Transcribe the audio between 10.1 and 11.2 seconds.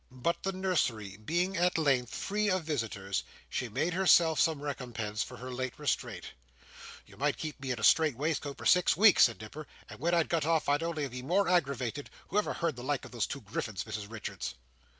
I got it off I'd only